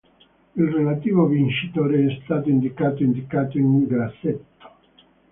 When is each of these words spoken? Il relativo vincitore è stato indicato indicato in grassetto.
Il 0.55 0.65
relativo 0.65 1.27
vincitore 1.27 2.03
è 2.07 2.21
stato 2.23 2.49
indicato 2.49 3.03
indicato 3.03 3.59
in 3.59 3.85
grassetto. 3.85 4.69